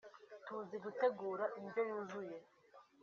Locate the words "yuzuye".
1.89-2.37